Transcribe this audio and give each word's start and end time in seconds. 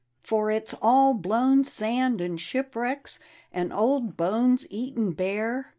For 0.23 0.49
it's 0.49 0.73
all 0.81 1.13
blown 1.13 1.63
sand 1.63 2.21
and 2.21 2.41
shipwrecks 2.41 3.19
And 3.51 3.71
old 3.71 4.17
bones 4.17 4.65
eaten 4.71 5.11
bare. 5.11 5.69